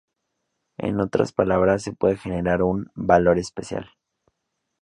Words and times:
En 0.79 0.99
otras 0.99 1.31
palabras 1.31 1.83
se 1.83 1.93
puede 1.93 2.17
generar 2.17 2.63
un 2.63 2.89
"valor 2.95 3.37
especial". 3.37 3.87